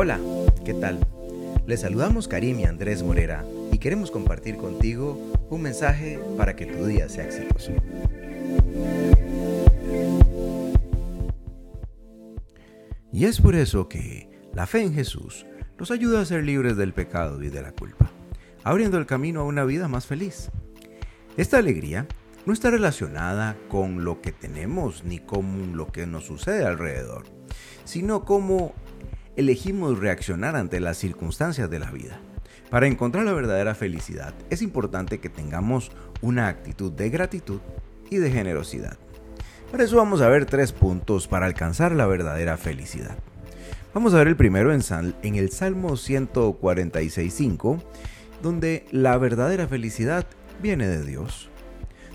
[0.00, 0.20] Hola,
[0.64, 1.00] ¿qué tal?
[1.66, 5.18] Les saludamos Karim y Andrés Morera y queremos compartir contigo
[5.50, 7.72] un mensaje para que tu día sea exitoso.
[13.12, 15.46] Y es por eso que la fe en Jesús
[15.80, 18.08] nos ayuda a ser libres del pecado y de la culpa,
[18.62, 20.52] abriendo el camino a una vida más feliz.
[21.36, 22.06] Esta alegría
[22.46, 27.24] no está relacionada con lo que tenemos ni con lo que nos sucede alrededor,
[27.84, 28.74] sino cómo
[29.38, 32.18] elegimos reaccionar ante las circunstancias de la vida.
[32.70, 37.60] Para encontrar la verdadera felicidad es importante que tengamos una actitud de gratitud
[38.10, 38.98] y de generosidad.
[39.70, 43.16] Por eso vamos a ver tres puntos para alcanzar la verdadera felicidad.
[43.94, 44.82] Vamos a ver el primero en,
[45.22, 47.80] en el Salmo 146.5,
[48.42, 50.26] donde la verdadera felicidad
[50.60, 51.48] viene de Dios.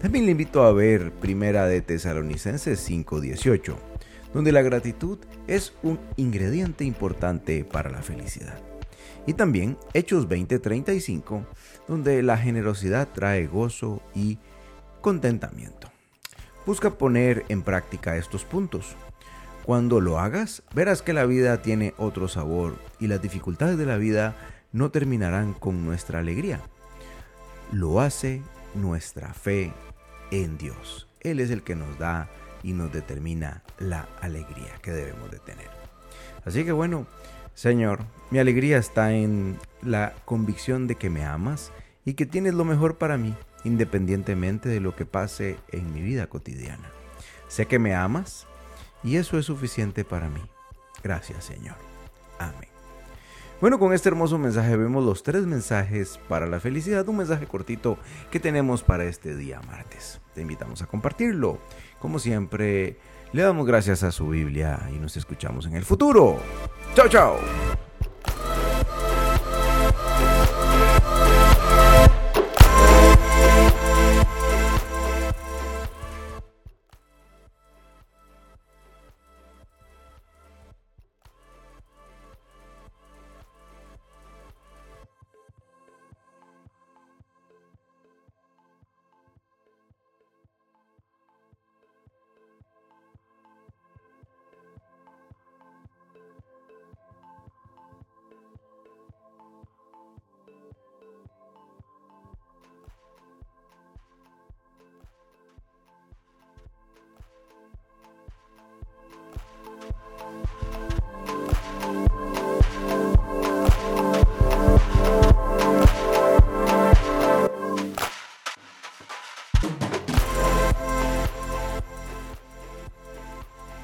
[0.00, 3.74] También le invito a ver Primera de Tesalonicenses 5:18,
[4.34, 8.58] donde la gratitud es un ingrediente importante para la felicidad.
[9.26, 11.44] Y también Hechos 20:35,
[11.86, 14.38] donde la generosidad trae gozo y
[15.00, 15.90] contentamiento.
[16.66, 18.96] Busca poner en práctica estos puntos.
[19.64, 23.98] Cuando lo hagas, verás que la vida tiene otro sabor y las dificultades de la
[23.98, 24.34] vida
[24.72, 26.60] no terminarán con nuestra alegría.
[27.70, 28.42] Lo hace
[28.74, 29.72] nuestra fe
[30.30, 31.06] en Dios.
[31.20, 32.30] Él es el que nos da
[32.62, 35.68] y nos determina la alegría que debemos de tener.
[36.44, 37.06] Así que bueno,
[37.54, 41.72] Señor, mi alegría está en la convicción de que me amas
[42.04, 46.28] y que tienes lo mejor para mí, independientemente de lo que pase en mi vida
[46.28, 46.90] cotidiana.
[47.48, 48.46] Sé que me amas
[49.02, 50.40] y eso es suficiente para mí.
[51.02, 51.76] Gracias, Señor.
[52.38, 52.77] Amén.
[53.60, 57.98] Bueno, con este hermoso mensaje vemos los tres mensajes para la felicidad, un mensaje cortito
[58.30, 60.20] que tenemos para este día martes.
[60.32, 61.58] Te invitamos a compartirlo.
[61.98, 62.98] Como siempre,
[63.32, 66.38] le damos gracias a su Biblia y nos escuchamos en el futuro.
[66.94, 67.87] Chao, chao.
[100.48, 100.87] you